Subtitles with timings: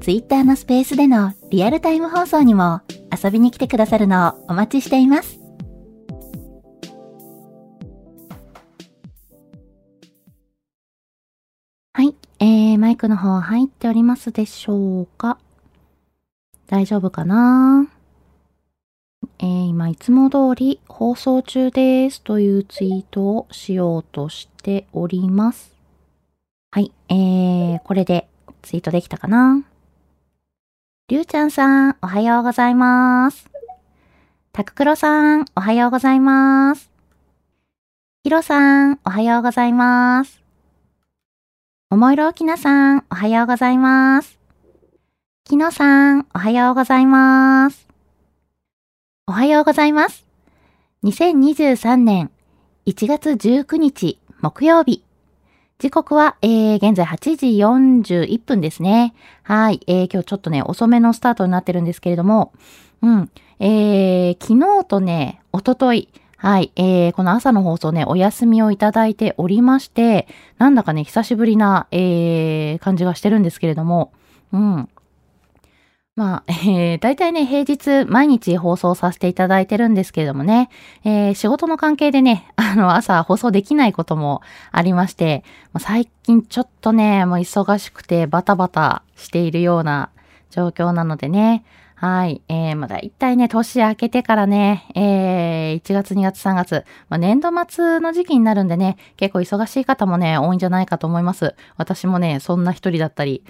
[0.00, 2.80] Twitter のスペースでのリアルタイム放送にも
[3.22, 5.38] 遊びに来てくださるのをお待ちしています。
[11.92, 15.38] はい、えー、マイクの方入っておりますでしょうか？
[16.66, 17.86] 大丈夫かな？
[19.38, 25.74] えー、今いつも通り放送中ですというツイートをしようとしております。
[26.70, 28.28] はい、えー、これで
[28.62, 29.62] ツイートできたかな？
[31.10, 33.50] りゅうちゃんさん、おはようございます。
[34.52, 36.88] たくくろさん、おはようございます。
[38.22, 40.40] ひろさん、おはようございます。
[41.90, 44.38] おもいろおきなさん、おはようございます。
[45.42, 47.88] きのさん、おはようございます。
[49.26, 50.28] おはようございます。
[51.02, 52.30] 2023年
[52.86, 55.02] 1月19日木曜日。
[55.80, 59.14] 時刻は、えー、現在8時41分ですね。
[59.42, 59.80] はい。
[59.86, 62.52] えー、今日ちょっとね、遅めのスタートになってるんですけれども、
[63.00, 63.30] うん。
[63.60, 66.70] えー、昨日とね、おととい、はい。
[66.76, 74.12] えー、この朝の放送ね、お休みをいただいておりまして、なんだかね、久しぶりな、えー、感じがしてるんですけれども、
[74.52, 74.88] うん。
[76.20, 80.68] まあ、えー、大体ね、平日毎日放送させていただいてるんですけれどもね、
[81.02, 90.10] えー、仕事の関係でね、あの、朝放送できないこともありまして、ま、最近ちょっとね、もう忙しくてバタバタしているような
[90.50, 91.64] 状況なのでね、
[92.00, 92.40] はい。
[92.48, 101.54] えー、まあ、大体ね、年明けてからね、えー、1月、2月、3月、まあ、年度末の時期になるんでね、結構忙しい方もね、多いんじゃないかと思います。
[101.76, 103.44] 私もね、そんな一人だったり。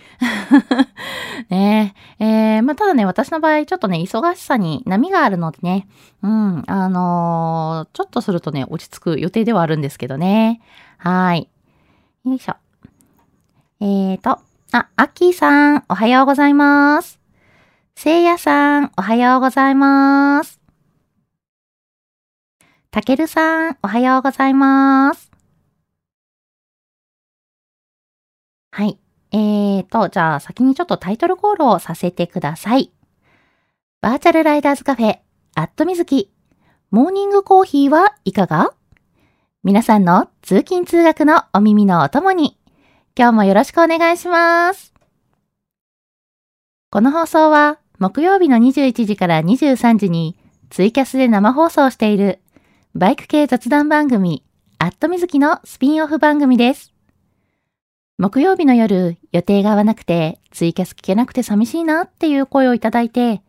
[1.48, 5.86] ねえー、まあ、ただね、私の場合、ちょっとね、忙しさに波があるのでね、
[6.24, 10.60] うん、あのー、ちょっとするとね、落ち着く予定ではあるんですけどね。
[10.98, 11.48] はい。
[12.24, 12.56] よいしょ。
[13.80, 14.40] えーと、
[14.72, 17.19] あ、アッキーさん、おはようございます。
[17.96, 20.58] せいやさん、おはようございます。
[22.90, 25.30] たけるさん、おはようございます。
[28.72, 28.98] はい。
[29.32, 32.90] えーと、じゃあ先にちょっとタイトルコールをさせてください。
[34.00, 35.18] バーチャルライダーズカフェ、
[35.54, 36.32] アットみずき、
[36.90, 38.72] モーニングコーヒーはいかが？
[39.62, 42.58] 皆さんの通勤通学のお耳のお供に、
[43.16, 44.89] 今日もよろしくお願いします。
[46.92, 50.36] この放送は、木曜日の21時から23時に
[50.70, 52.40] ツイキャスで生放送している
[52.96, 54.42] バイク系雑談番組、
[54.78, 56.92] アットみずきのスピンオフ番組です。
[58.18, 63.40] 木曜日の夜、予定が合わなくて、ツイキャス聞けなくて寂しいなっていう声をいただいて、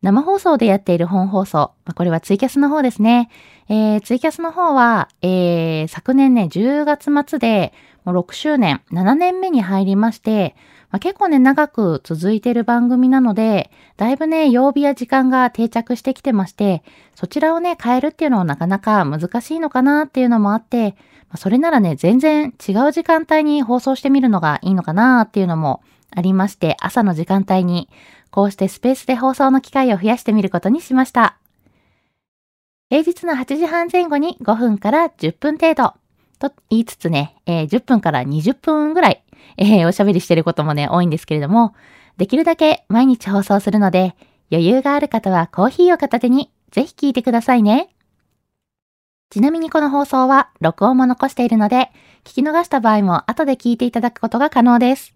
[0.00, 3.30] 生放送でやっている本放送、これはツイキャスの方ですね。
[3.68, 7.72] えー、ツイキャスの方は、えー、昨年ね、10月末で、
[8.06, 10.54] もう6周年、7年目に入りまして、
[10.90, 16.84] まあ、結構ね、長く続いてる番組なので、だいぶね、曜日や時間が定着してきてまして、
[17.16, 20.90] そちらをね、変えるっていうのはなかなか難しいのかなっていうのもあって、
[21.28, 27.88] まあ、それならね、全然違う時間帯に放送してみるのがいいのかなっていうのもありまして、朝の時間帯に、
[28.30, 31.38] こうしてスペースで放送の機会を増やしてみることにしました。
[32.88, 35.94] 平日の8時半前後に5分から10分程度。
[36.38, 39.22] と言いつつね、えー、10分から20分ぐらい、
[39.56, 41.74] えー、おしゃべりしてることもね、多いんですけれども、
[42.16, 44.14] できるだけ毎日放送するので、
[44.50, 47.90] 余裕がある方はコーヒーを片手にぜひ聞いてくださいね。
[49.30, 51.90] ちなみにこの放送は録音も残しているので、
[52.24, 55.14] 聞き逃した場合も後で聞いていただくことが可能です。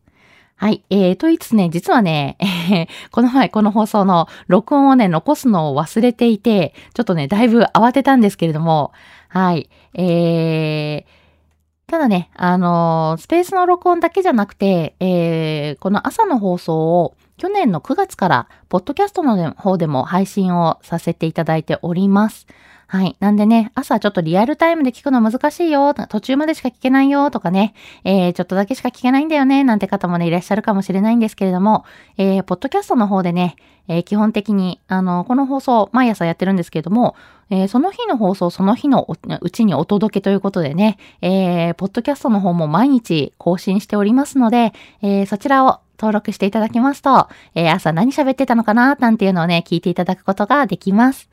[0.57, 0.85] はい。
[0.91, 8.93] えー、と言いつつね、実はね、えー、この前この放送の録音をね、残すのを忘れていて、ちょっとね、だいぶ慌てたんですけれども、
[9.31, 9.71] はい。
[9.95, 22.47] えー、ただね、あのー、スペースの録音だけじゃなくて、えー、この朝の放送を去年の9月から、ポッドキャストの方でも配信をさせていただいております。
[22.93, 23.17] はい。
[23.21, 27.73] なんでね、朝ちょっとリアルタイムで聞くの難しいよ、途中までしか聞けないよ、とかね、
[28.03, 31.85] えー、ちょっとだけしか聞けないんだよね、なんて方もね、いらっしゃるかもしれないんですけれども、
[32.17, 33.55] えー、ポッドキャストの方でね、
[33.87, 37.15] えー、基本的に、あの、この放送、毎朝やってるんですけれども、
[37.49, 39.07] えー、その日の放送、その日の
[39.41, 48.97] うちにお届けということでね、えー、ポッドキャストの方も毎日更新しておりますので、えー、そちらを登録していただきますと、えー、朝何喋ってたのかな？
[48.97, 51.29] なんていうのをね、聞いていただくことができます。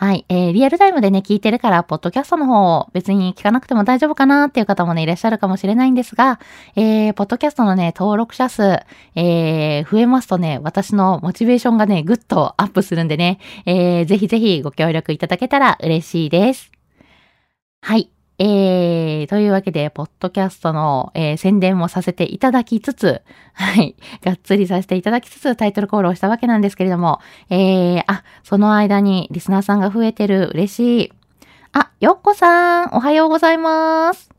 [0.00, 0.24] はい。
[0.28, 6.38] えー、リアルタイムでね、聞いてるから、ポッドキャストの方を別に聞かなくても大丈夫かなっていう方もね、いらっしゃるかもしれないんですが、
[6.76, 8.62] えー、ポッドキャストのね、登録者数、
[9.16, 16.70] えー、増えますとね、私のモチベーションがね、ぐっとアップするんでね、えー、ぜひぜひご協力いただけたら嬉しいです。
[17.82, 18.08] はい。
[18.40, 27.20] えー、というわけで、ポッドキャストの、えー、宣伝もさせていただきつつ、 はい、がっつりさせていただきつつタイトルコールをしたわけなんですけれども、
[27.50, 31.12] えー、あ、その間にリスナーさんが増えてる、嬉しい。
[31.72, 34.30] あ、よっこさん、おはようございます。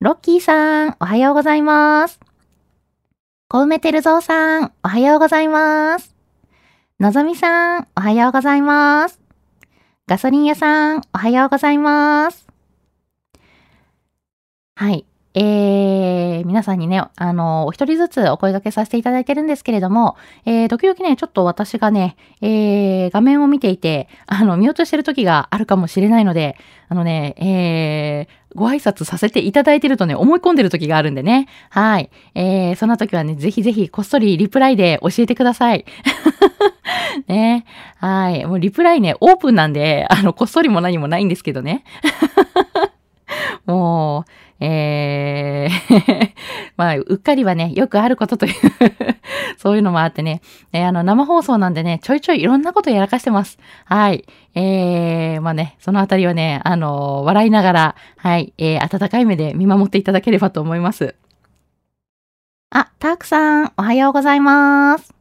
[0.00, 2.20] ロッキーさん、おはようございます。
[3.48, 6.14] 小梅てるぞうさん、おはようございます。
[6.98, 9.20] のぞみさん、おはようございます。
[10.06, 12.43] ガソリン屋さん、おはようございます。
[14.76, 15.06] はい。
[15.34, 20.16] えー、皆さんにね、あの、お一人ずつお声掛けさせていただいてるんですけれども、
[20.46, 26.56] えー、時々ね、ちょっと私がね、えー、画面を見ていて、あの、見落としてる時があるかもしれないので、
[26.88, 31.46] あのね、えー、ご挨拶させていただいてるとね、思い込んでる時があるんでね。
[31.70, 32.10] はい。
[32.34, 35.84] えー、そんな時はね、ぜひぜひこっそりリプライで教えてください。
[37.28, 37.64] ね。
[37.98, 38.44] はい。
[38.44, 41.84] もうリプライね、オープンなんで、あの、こっそりも何もないんですけどね。
[43.66, 46.30] もう、えー
[46.76, 48.54] まあ、うっかりはね、よくあることという
[49.58, 50.40] そういうのもあってね、
[50.72, 53.58] えー、あの、生放送なんでね、ちょいちょいいろんなことやらかしてます。
[53.84, 54.24] はい。
[54.54, 61.14] えー、まあね、そのあたりはね、あのー、笑いながら、はい、えー、温かい目で見守っていただければと思います。
[62.70, 65.14] あ、たくさん、おはようございます。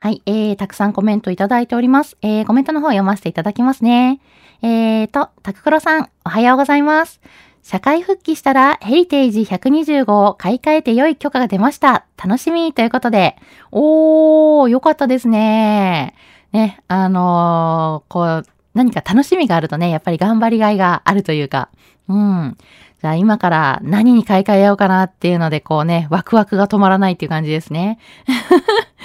[0.00, 2.16] はい、えー、たくさんコメントいただいております。
[2.22, 4.20] えー、コメントの方読ませていただきますね。
[4.62, 7.20] えーと、たくくろさん、おはようございます。
[7.66, 12.06] 社会復帰したらヘリテージ125を買い替えて良い許可が出ました。
[12.16, 13.34] 楽しみということで。
[13.72, 16.14] おー、よかったですね。
[16.52, 21.68] ね、あのー、こう、何か楽しみがあるとね、やっぱり頑張りがいがあるというか、
[22.06, 22.56] うん。
[23.02, 27.98] じゃあ今から何に買い替えようかなっていうので、こうね、ワクワクが止まらないっていう感じですね。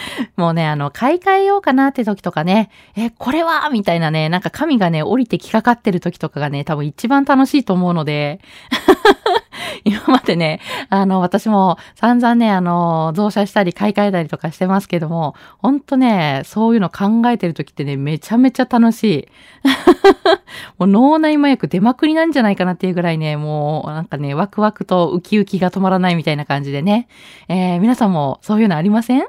[0.37, 3.69] もうね、あの、買い替えようかなって時とかね、え、これは？
[3.71, 8.39] みたいなね、なんか神がね、降りてきかかってる時とかがね、多分一番楽しいと思うので、
[9.83, 10.59] 今までね、
[10.89, 19.27] あの、私も散々ね、あの、増車したり買い替えたりとかしてますけども、ほんとね、そういうの考えてる時ってね、めちゃめちゃ楽しい。
[20.77, 27.07] もう脳内麻薬出まくりなんじゃないかなっていうぐらいね、もうなんかね、ワクワクとウキウキが止まらないみたいな感じでね。
[27.47, 29.25] えー、皆さんもそういうのありません？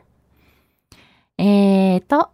[1.39, 2.31] えーと、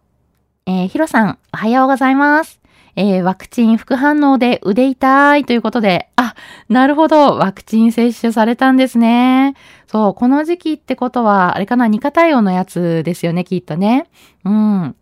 [0.65, 2.59] えー、ヒロさん、おはようございます。
[2.95, 6.35] えー、ワクチン副反応で腕痛いということで、あ、
[6.67, 9.55] なるほど、ワクチン接種されたんですね。
[9.87, 14.07] そう、この時期ってことは、あれかな、2価対応のやつですよね、きっとね。
[14.43, 14.95] うん。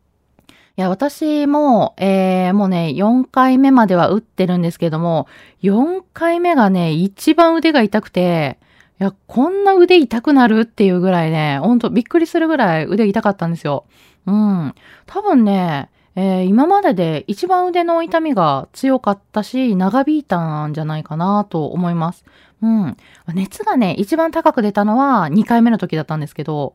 [0.78, 5.28] いや、私も、えー、もうね、4回目までは打ってるんですけども、
[5.64, 8.60] 4回目がね、一番腕が痛くて、
[9.00, 13.86] いや、こんな腕痛くなるっていうぐらいね、ほんとびっくりするぐらい腕痛かったんですよ。
[14.26, 14.76] うん。
[15.06, 22.26] 多分ね、えー、今までで一番腕の痛みが強かったし、長引いたんじゃないかなと思います。
[22.64, 22.98] うん。
[23.36, 26.74] 熱がね、一番高く出たのは2回目の時だったんですけど、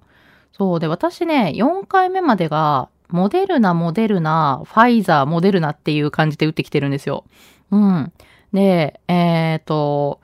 [0.52, 7.24] そうで、私ね、4回目までが、モデルナ、モデルナ、ファイザー、モデルナっていう感じで打ってきてるんですよ。
[7.72, 8.12] うん。
[8.52, 10.20] で、えっ、ー、と、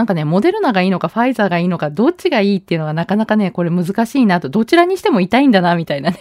[0.00, 6.18] なんかね、モデルナがいいのか、ファイザーがいいのか、どっちがいいっていうのがなかなかね、これ難しいなと、どちらにしても痛いんだな、みたいなね。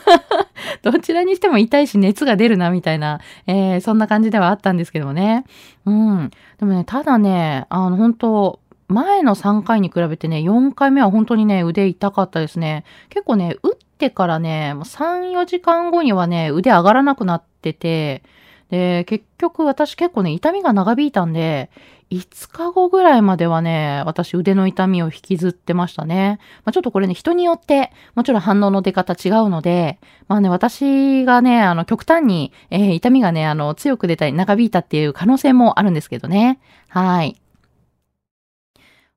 [0.80, 5.44] どちらにしても痛いし熱が出るなみたいな、えー、そんな感じではあったんですけどもね。
[5.84, 6.30] うん。
[6.58, 12.84] でもね、ただね、あの、本当前の3回に比べてね、4回目は本当にね、腕痛かったですね。
[13.10, 18.22] 結構ね、打ってからね、3、4時間後にはね、腕上がらなくなってて、
[18.70, 21.70] で、結局私結構ね、痛みが長引いたんで、
[22.10, 26.38] 5日後ぐらいまではね、私腕の痛みを引きずってましたね。
[26.64, 29.98] まあ、ちょっとこれね、人によって、もちろん反応の出方違うので、
[30.28, 36.60] まあね、私がね、あの、極端に、えー、痛みがね、あの、強く出たり長引いたっていう可能性もあるんですけどね。
[36.88, 37.36] はい。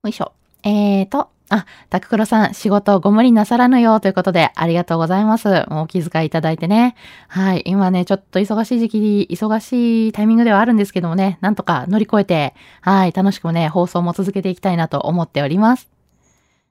[0.03, 0.31] よいしょ。
[0.63, 5.47] えーと、あ、タククロさん、仕事ご無理なさらぬよということで、ありがとうございます。
[5.69, 6.95] もうお気遣いいただいてね。
[7.27, 7.63] はい。
[7.65, 15.89] 今ね、ちょっと忙しい時期、忙しいタイミングではあるんですけどもね、なんとか乗り越えて、はい、楽しくもね、放送も続けていきたいなと思っております。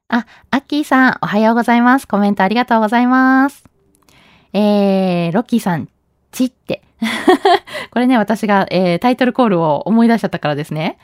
[0.06, 2.06] あ、アッキーさん、おはようございます。
[2.06, 3.64] コメントありがとうございます。
[4.52, 5.88] えー、ロッキーさん、
[6.30, 6.82] ちって。
[7.90, 10.98] これね、私が、えー、タイトルコールを思い出しちゃったからですね。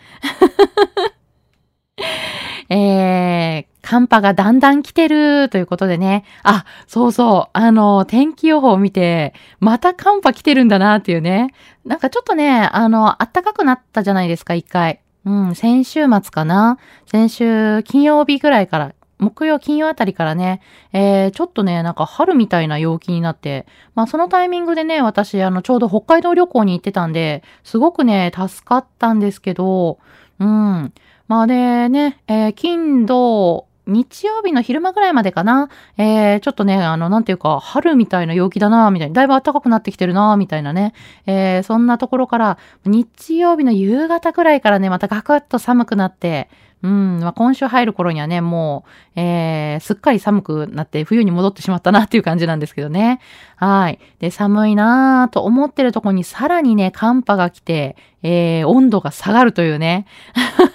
[2.69, 6.25] えー、寒波がだんだん来てるということでね。
[6.43, 7.51] あ、そうそう。
[7.53, 11.53] あの、天気予報を見て、また寒波来てるんだなっていうね。
[11.85, 15.01] なんかちょっとね、あの、暖かくなったじゃないですか、一回。
[15.25, 16.79] うん、先週末かな。
[17.07, 20.61] 先週金曜日ぐらいから、木曜、金曜あたりからね、
[20.93, 29.99] えー、ちょっとね、なんか春みたいな陽気になって、まあそのタイミングでね、私、あの、ちょうど北海道旅行に行ってたんで、すごくね、助かったんですけど、
[30.39, 30.93] うん。
[31.29, 35.69] まあでね、えー、金、土、日曜日の昼間ぐらいまでかな。
[35.99, 39.15] えー、ちょっとね、あの、なんていうか、春みたいな陽気だな、みたいな。
[39.15, 40.95] だいぶ暖かくなってきてるな、みたいなね。
[41.27, 46.49] えー、そんなところから、日曜日の夕方ぐらいからね、またガクッと寒くなって、
[46.85, 48.85] うん、まあ、今週入る頃にはね、も
[49.17, 53.21] う、えー、すっかり寒くなって冬に戻ってしまったなっていう感じなんですけどね。
[53.57, 53.99] はい。
[54.19, 60.05] で、寒いなぁと思ってるとこにさらにね、寒波が来て、えー、温度が下がるというね。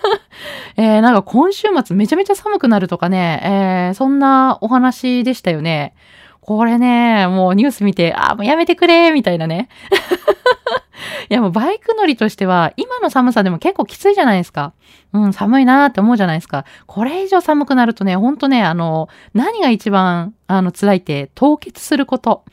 [0.78, 5.94] えー、なんか今週末めちゃめちゃ寒くなるとかね、えー、そんなお話でしたよね。
[6.42, 9.70] これね、もうニュース見て、あ、もうやめてくれみたいなね。
[11.30, 14.74] いやもうバイク乗りとしては、今の寒さでも結構きついじゃないですか。
[15.12, 16.66] うん、寒いなーって思うじゃないですか。
[16.86, 22.44] これ以上寒くなるとね、ほんとね、あの、何が一番、あの、辛いって、凍結すること。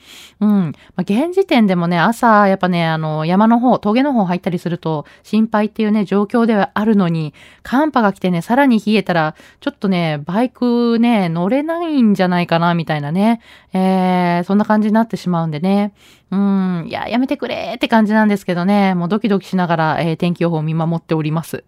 [0.40, 0.72] うん。
[0.96, 13.40] まあ、現時点でもね、朝、やっぱね、あの、山の方、峠の方入ったりすると、心配っていうね、状況ではあるのに、寒波が来てね、さらに冷えたら、ちょっとね、バイクね、乗れないんじゃないかな、みたいなね。
[13.74, 15.92] えー、そんな感じになってしまうんでね。
[16.30, 21.64] うん、いや、やめてくれーって感じなんですけどね、もうドキドキしながら、えー、天気予報を見守っております。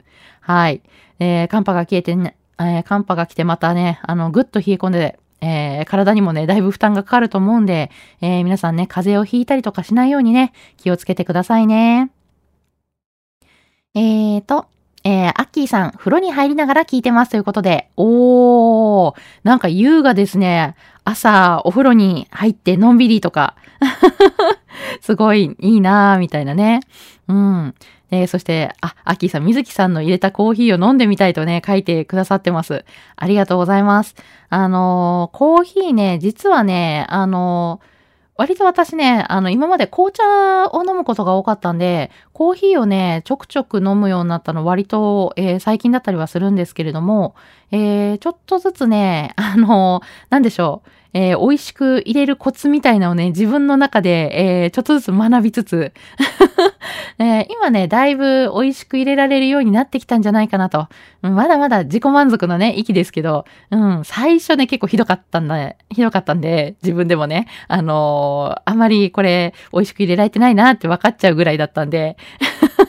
[0.49, 0.81] はい。
[1.19, 7.90] えー、寒波が消えてね、えー、寒波が来てまたね、あの、ぐっと冷え込んで、えー、体にもね、だいぶ負担がかかると思うんで、
[8.23, 12.11] えー、皆さんね、風邪をひいたりとかしないようにね、気をつけてくださいね。
[13.95, 14.69] えーと、
[15.05, 19.14] えー、アッキーさん、風呂に入りながら聞いてますということで、おー、
[19.45, 20.76] なんか優雅ですね。
[21.05, 23.55] 朝、お風呂に入ってのんびりとか。
[25.02, 26.81] すごいいいなーみたいなね。
[27.28, 27.75] うん。
[28.11, 32.85] え、そして、あ、アキーさん、水木さんの入れたコーヒーを飲んでみたいとね、書いてくださってます。
[33.17, 34.15] ありがとうございます。
[34.49, 37.99] あのー、コーヒーね、実はね、あのー
[38.38, 40.23] 割と私ね、あの、今まで紅茶
[40.71, 47.35] を飲むことが多かったんで、コーヒーをね、ちょくちょく飲むようになったの割と、えー、最近だったりはするんですけれども、
[47.73, 50.91] えー、ちょっとずつね、あの、なんでしょう。
[51.18, 55.92] えー、美味しく入れるコツみたいなのをね、自分の中で、えー、ちょっとずつ学びつつ、
[57.18, 60.87] え ー、今ね、だいぶ美味しく入れられるようになってきたんじゃないかなと。
[61.22, 72.16] まだまだ自己満足のね、域ですけど、うん、最初ね、結構ひどかったんだ、ひどかったんで、自分でもね、あのー、あまりこれ、美味しく入れられてないなって分かっちゃうぐらいだったんで、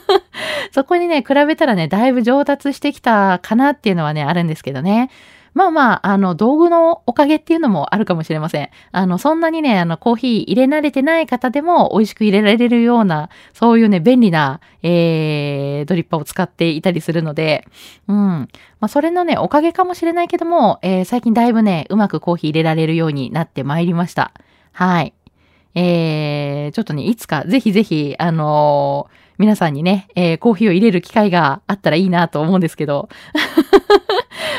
[0.70, 5.10] そこにね、比べたらね、だいぶ上達してきたかなっていうのはね、あるんですけどね。
[5.54, 8.70] まあまあ、あの、道具のおかげっていうのもあるかもしれません。
[8.92, 17.66] あの、そんなにね、あの、コーヒー入れ慣れてない方でも美味しく入れられるような、そういうね、便利な、えー、ドリッパーを使っていたりするので、
[18.06, 18.16] うん。
[18.16, 18.48] ま
[18.82, 24.32] あ、それのね、おかげかもしれないけども、えー、最近だいぶね、うまくコーヒー入れられるようになってまいりました。
[24.72, 25.14] はい。
[25.74, 33.08] えー、ちょっとね、いつかぜひぜひ、あのー、皆さんにね、えー、コーヒーを入れる機会があったらいいなと思うんですけど。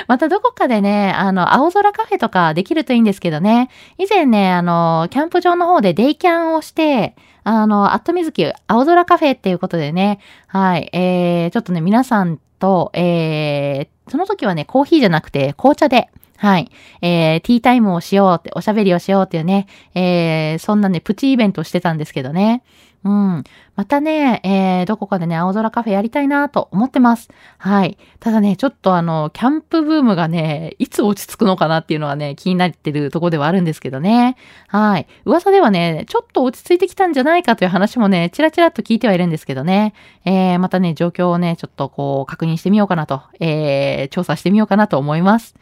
[0.07, 3.69] またどこかでね、あの、青空カフェとかできるといいんですけどね。
[3.97, 16.71] 以前ね、あの、キャンプ場の方でデイキャンをして、あの、アットミズキ青空カフェっていうことでね、はい、えー、ちょっとね、皆さんと、えー、その時はね、コーヒーじゃなくて紅茶で、はい。
[17.03, 22.63] えー、ティータイムをしようって、おしゃべりをしようっていうね、えー、そんなね、プチイベントをしてたんですけどね。
[23.03, 23.43] うん。
[23.75, 27.29] またね、えー、どこかでね、青空カフェやりたいなと思ってます。
[27.57, 27.97] はい。
[28.19, 34.35] ただね、ちょっとあの、キャンプブームがね、いつ落ち着くのかなっていうのはね、気になってるとこではあるんですけどね。
[34.67, 35.07] はい。
[35.25, 39.93] 噂ではね、ちょっと落ち着いてきたんじゃないかという話もね、ちらちらっと聞いてはいるんですけどね。
[40.23, 45.55] えー、またね、状況をね、ちょっとこう、確認してみようかなと、えー、調査してみようかなと思います。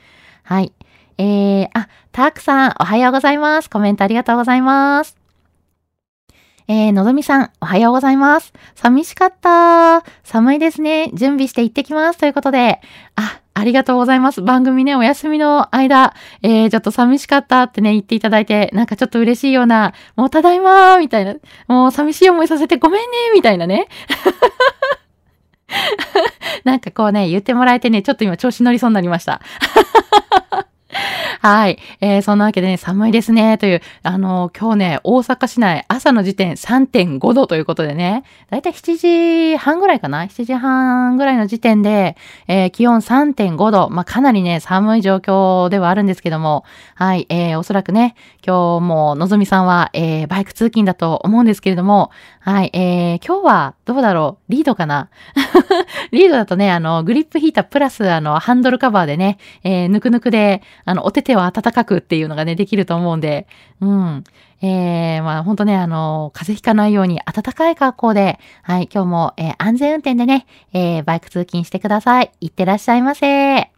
[0.43, 0.73] はい。
[1.17, 3.69] えー、あ、たくさん、おはようございます。
[3.69, 5.28] コメントありがとうございます。
[6.71, 8.53] えー、のぞみさん、おはようございます。
[8.75, 10.03] 寂しかった。
[10.23, 11.09] 寒いですね。
[11.15, 12.19] 準備して行ってきます。
[12.19, 12.79] ということで、
[13.15, 14.43] あ、ありがとうございます。
[14.43, 21.33] 番組ね、お休みの間、えー、ちょっと寂しかったってね、言っていただいて、なんかちょっと嬉しいような、もうただいまーみたいな、
[21.67, 23.87] もう寂しい思いさせてごめんねーみたいなね。
[26.65, 29.41] なんかこうね、言ってもらえてね、ちょっと今調子乗りそうになりました。
[31.41, 31.79] はい。
[32.01, 38.97] えー、そんなわけでね、寒いですね、という、あの、今日ね、大阪市内、朝の時点3.5度ということでね、だいたい7
[39.53, 42.17] 時半ぐらいかな ?7 時半ぐらいの時点で、
[42.49, 43.89] えー、気温3.5度。
[43.89, 46.65] まあ、かなりね、寒い状況ではあるんですけども、
[46.95, 47.25] はい。
[47.29, 48.15] えー、おそらくね、
[48.45, 52.69] 今日ものぞみさんは、えー、バイク通勤だと思うんですけれども、はい。
[52.73, 54.51] えー、今日は、どうだろう？
[54.51, 55.09] リードかな？
[56.11, 63.47] リードだとね、あの、グリップヒータープラス、あの、ハンドルカバーでね、えー、ぬくぬくで、あの、お手手は暖かくっていうのがね、できると思うんで、
[63.81, 64.23] うん。
[64.61, 72.31] えー、まあ本当ね、あの、風邪ひかないように暖かい格好で、はい、今日も、えー、安全運転でね、えー、バイク通勤してください。
[72.41, 73.71] いってらっしゃいませ。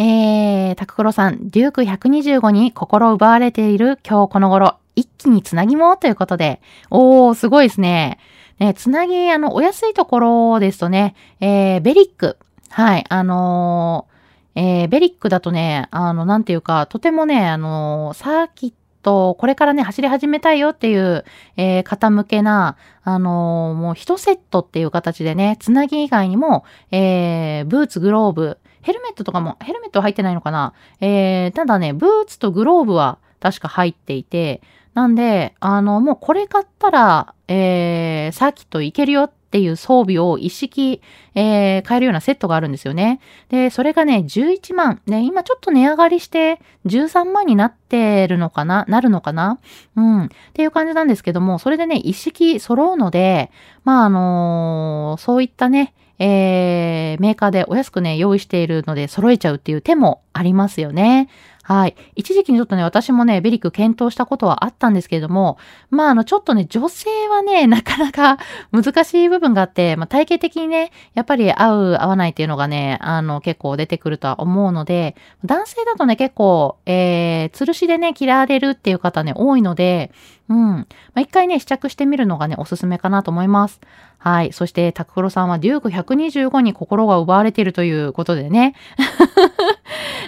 [0.00, 6.60] えー、タククロさん、デューク125に心奪われている今日この頃、一気につなぎもということで、
[6.90, 8.18] おー、すごいですね。
[8.58, 12.36] ね、つなぎ、あの、お安いところですとね、えー、ベリック。
[12.70, 14.17] はい、あのー
[14.60, 18.72] えー、ベリックだとね、あの、なんていうか、とてもね、あの、サーキッ
[19.04, 21.24] ト、これからね、走り始めたいよっていう、
[21.56, 34.60] えー、方向けな、あのもう一セットっていう形でね、つなぎ以外にも、えー、ブーツ、グローブ、ヘルメットとかも、ヘルメット入ってないのかなえー、ただね、ブーツとグローブは確か入っていて、
[34.92, 41.00] なんで、あの、もうこれ買ったら、えー、サーキット行けるよっっていう装備を一式、
[41.34, 43.18] えー、買えるようなセットがあるんですよね。
[43.48, 45.00] で、それがね、11万。
[45.06, 48.84] ね、今ちょっと値上がりして13万になってるのかな？
[48.88, 49.58] なるのかな？
[49.96, 50.24] うん。
[50.26, 53.50] っていう感じなんですけども、それでね、一式揃うので、
[53.84, 61.30] まあ、あのー、そういったね、えー、メーカーでお安くね、用意しているので揃えちゃうっていう手もありますよね。
[61.68, 61.94] はい。
[62.16, 65.58] 一時期にちょっとね、私もね、ベリック検討したことはあったんですけれども、
[65.90, 68.38] まあ、あの、ちょっとね、女性はね、 なかなか
[68.72, 80.10] 難しい部分があって、まあ、体型的にね、やっぱり合う、合わないっていうのがね、あの、結構出てくるとは思うので、男性だとね、結構、えー、吊るしでね、着られるっていう方ね、多いので、
[80.48, 80.56] うん。
[80.56, 83.80] まあ、一回ね、試着してみるのがね、おすすめかなと思います。
[84.16, 84.52] はい。
[84.54, 88.74] そして、タククロさんは Duke 125に心が奪われているということでね。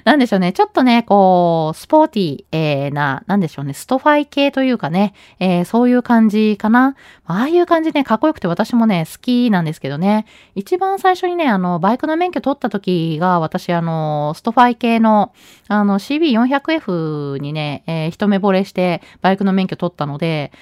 [0.04, 0.52] なんでしょうね。
[0.52, 3.74] ちょっとね、こう、スポーティー、えー、な、なんでしょうね。
[3.74, 6.96] ストファイ系というかね、えー、そういう感じかな。
[7.26, 10.26] ああいう感じね、かっこよくて私もね、好きなんですけどね。
[10.54, 15.32] 一番最初にね、あの、バイクの免許取った時が、私、あの、ストファイ系の、
[15.68, 20.52] あの、CB400F にね、えー、一目惚れして、バイクの免許取ったので、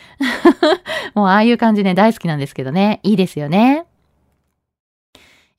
[1.15, 3.01] もうああいう感じね、大好きなんですけどね。
[3.03, 3.87] いいですよね。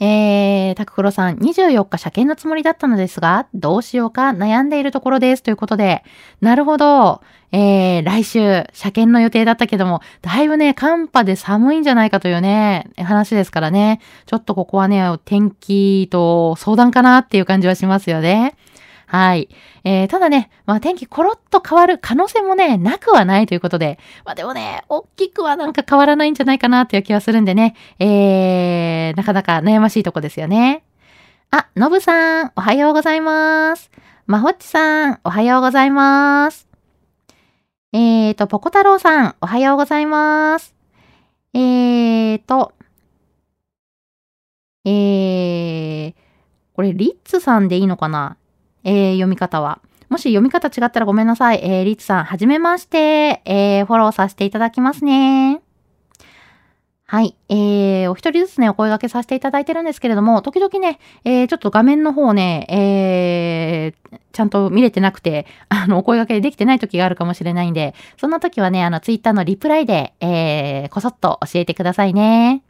[0.01, 5.43] えー、タククロさん、24日車検のつもりだったのですが、どうしようか悩んでいるところです。
[5.43, 6.03] ということで、
[6.39, 7.21] なるほど。
[7.51, 13.99] えー、来週、車検の予定だったけども、だいぶね、寒波で寒いんじゃないかというね、話ですからね。
[14.25, 18.55] ちょっとここはね、天気と相談かなっていう感じはしますよね。
[19.11, 19.49] はい。
[19.83, 30.83] えー、ただね、まあ天気コロッと変わる可能性もね、なくはないということで、まあでもね、大きくはなんか変わらないんじゃないかなっていう気はするんでね、えー、なかなか悩ましいとこですよね。
[31.49, 33.89] あ、のぶさん、おはようございます。
[34.27, 36.67] まほっちさん、おはようございます。
[37.91, 40.75] えーと、ぽこ太郎さん、おはようございます。
[41.55, 42.73] えーと、
[44.85, 46.13] えー、
[46.73, 48.37] これ、リッツさんでいいのかな？
[48.83, 49.79] えー、読み方は。
[50.09, 51.59] もし読み方違ったらごめんなさい。
[51.63, 53.41] えー、リツさん、はじめまして。
[53.45, 55.61] えー、フォローさせていただきますね。
[57.11, 57.35] はい。
[57.49, 72.61] えー、お一人ずつね、お声掛けさせていただいてるんですけれども、時々ね、えー、ちょっと画面の方ね、えー、ちゃんと見れてなくて、あの、お声掛けできてない時があるかもしれないんで、そんな時はね、あの、ツイッターのリプライで、えー、こそっと教えてくださいね。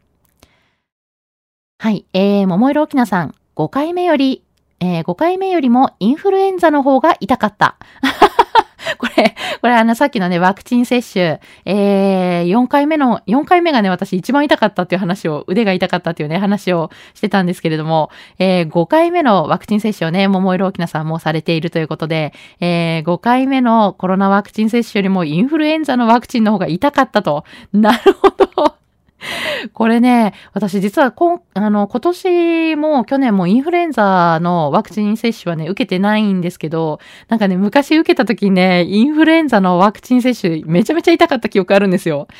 [1.78, 2.06] はい。
[2.14, 4.42] えー、桃色きなさん、5回目より
[4.80, 7.76] えー、5回目よりもインフルエンザの方が痛かった。
[8.98, 27.44] これ、これあの、さっきのね、ワクチン接種、えー、4回目の、4回目がね、私一番痛かったっていう話を、腕が痛かったっていうね、話をしてたんですけれども、えー、5回目のワクチン接種をね、桃色沖縄さんもされているということで、えー、5回目のコロナワクチン接種よりもインフルエンザのワクチンの方が痛かったと。
[27.74, 28.79] なるほど。
[29.74, 42.28] これね、私実はこ、あの、今年も去年もインフルエンザのワクチン接種はね、受けてないんですけど、なんかね、昔受けた時ね、インフルエンザのワクチン接種めちゃめちゃ痛かった記憶あるんですよ。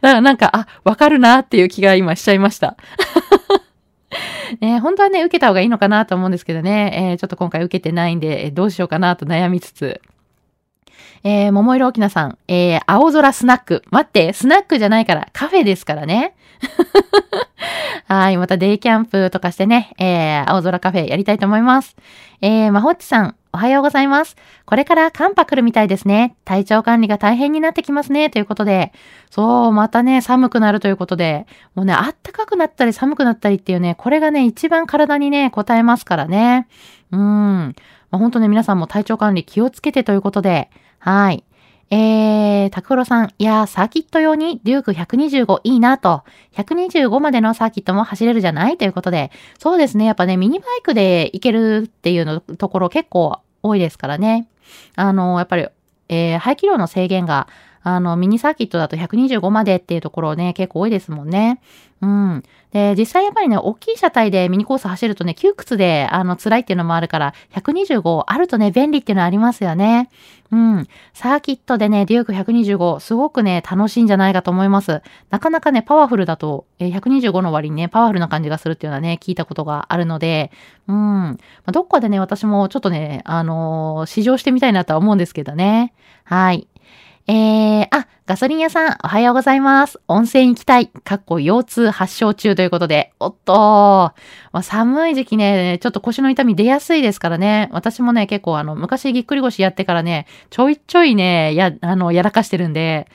[0.00, 2.76] だからなんか、あ、わかるなっていう気が今しちゃいました。
[4.60, 10.00] ね、本当はね、受けた方がいいのかなと思うんですけどね、えー、ちょっと今回受けてないんで、どうしようかなと悩みつつ、
[11.28, 13.82] えー、桃色沖縄さん、えー、青空スナック。
[13.90, 16.36] 待って、スナックじゃないから、カフェですからね。
[18.06, 21.96] はい、またデイキャンプとかしてね、えー、青空カフェやりたいと思います。
[22.42, 24.36] えー、まほっちさん、おはようございます。
[24.66, 26.36] これから寒波来るみたいですね。
[26.44, 28.30] 体調管理が大変になってきますね。
[28.30, 28.92] ということで。
[29.28, 31.48] そう、またね、寒くなるということで。
[31.74, 36.68] もうね、あったかくなったり寒くなったりっていうね、これがね、一番体にね、応えますからね。
[37.10, 37.20] うん。
[37.20, 37.74] ま
[38.12, 40.70] あ、ほんとね、皆さんも体調管理気をつけてということで。
[40.98, 41.44] はい。
[41.90, 46.24] えー、タクロさん、いやー、サーキット用にデューク125いいなと。
[46.56, 48.76] 125までのサーキットも走れるじゃない？
[48.76, 49.30] ということで。
[49.58, 50.04] そうですね。
[50.04, 54.48] やっぱね、ミニバイクで行けるっていうのところ結構多いですからね。
[54.96, 55.68] あの、やっぱり、
[56.08, 57.46] えー、排気量の制限が
[57.88, 61.60] あの、ミニサーキットだと125までっていうところね、結構多いですもんね。
[62.02, 62.42] うん。
[62.72, 70.10] で、実際やっぱりね、大きい車体でミニコース走るとね、窮屈で、あの、辛いっていうのもあるから、125あるとね、便利っていうのはありますよね。
[70.52, 70.86] うん。
[71.14, 75.00] サーキットでね、デューク125、すごくね、楽しいんじゃないかと思います。
[75.30, 80.52] なかなかね、パワフルだと、え125の割にね、パワフルな感じがするっていうのはね、聞いたことがあるので、
[80.86, 80.96] うん。
[80.96, 85.94] まあ、どっかでね、私もちょっとね、あのー、試乗してみたいなとは思うんですけどね。
[86.24, 86.68] はい。
[87.26, 90.00] えー、あ、ガソリン屋さん、おはようございます。
[90.08, 90.88] 温泉行きたい。
[90.88, 93.12] かっこ腰痛発症中ということで。
[93.20, 94.14] おっとま
[94.60, 97.68] あ、寒い時期ね、ちょっと腰の痛み出やすいですからね。
[97.70, 103.06] 私もね、結構あの、昔ぎっくり腰やってからね、ちょいちょいね、や、あの、やらかしてるんで、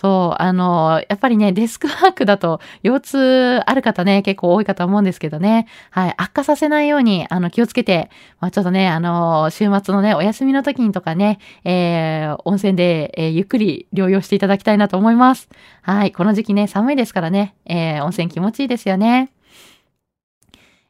[0.00, 5.66] そう、あの、やっぱりね、デスクワークだと腰痛ある方ね、結構多いかと思うんですけどね。
[5.90, 8.08] はい、悪化させないように、あの、気をつけて、
[8.40, 15.48] まあ、ちょっとね、あの、週末のね、お休みの時にとかね、えー、温泉で、えー、ゆっくり療養していただききたいなと思います。
[15.82, 19.32] はい、この時期ね、寒いですからね、えー、温泉気持ちいいですよね。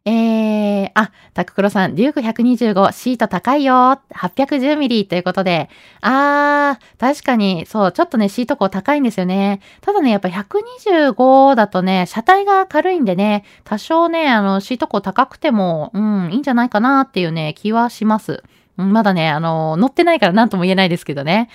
[0.07, 5.69] えー、あ、タククロさん、デューク125、シート高いよ、810ミリということで、
[6.01, 9.61] あー、確かに、そう、ちょっとね、シート高高いんですよね。
[9.83, 18.43] ただね、やっぱ125だとね、車体が軽いんでね、多少ね、あの、シート高高くても、うん、いいんじゃないかなっていうね、気はします。
[18.79, 21.51] まだね、あの、乗ってないから何とも言えないですけどね。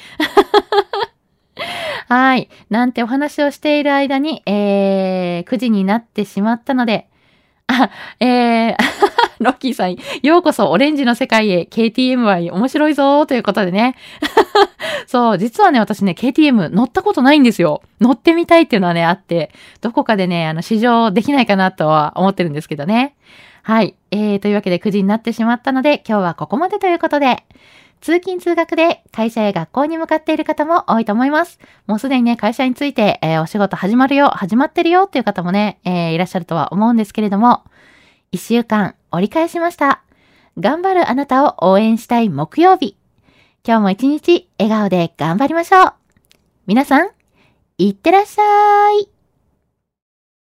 [2.07, 2.49] はい。
[2.69, 7.07] なんてお話をしている間に、えー、9時になってしまったので、
[7.67, 7.89] あ、
[8.19, 8.75] えー、
[9.43, 13.95] ロッキーさん、ようこそオレンジの世界へ KTM は面白いぞーということでね。
[15.07, 17.81] そう、実はね、私ね、KTM 乗ったことないんですよ。
[17.99, 23.15] 乗ってみたいっていうのはね、あって、どこかでね、あの、試乗できないかなとは思ってるんですけどね。
[23.63, 23.95] はい。
[24.11, 27.43] えー、というわけで9時になってしまったので、今日はここまでということで、
[28.01, 31.59] 通勤通学で会社や学校に向かっている方も多いと思います。
[31.87, 37.63] もうすでにね、会社について、えー、お仕事始まるよ、始まってるよっていう方もね、えー、いらっしゃるとは思うんですけれども、
[38.31, 40.03] 一週間折り返しました。
[40.59, 42.97] 頑張るあなたを応援したい木曜日。
[43.67, 45.93] 今日も一日笑顔で頑張りましょう。
[46.67, 47.09] 皆さん、
[47.77, 49.14] いってらっしゃい。